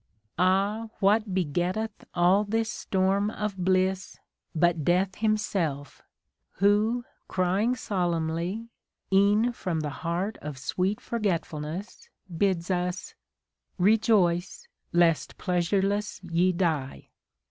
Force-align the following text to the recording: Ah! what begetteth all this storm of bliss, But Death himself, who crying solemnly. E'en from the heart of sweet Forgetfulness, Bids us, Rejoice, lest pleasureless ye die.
Ah! 0.39 0.89
what 0.99 1.31
begetteth 1.31 2.05
all 2.15 2.43
this 2.43 2.71
storm 2.71 3.29
of 3.29 3.55
bliss, 3.55 4.17
But 4.55 4.83
Death 4.83 5.13
himself, 5.17 6.01
who 6.53 7.05
crying 7.27 7.75
solemnly. 7.75 8.71
E'en 9.13 9.51
from 9.51 9.81
the 9.81 9.91
heart 10.01 10.37
of 10.41 10.57
sweet 10.57 10.99
Forgetfulness, 10.99 12.09
Bids 12.35 12.71
us, 12.71 13.13
Rejoice, 13.77 14.67
lest 14.91 15.37
pleasureless 15.37 16.19
ye 16.23 16.51
die. 16.51 17.09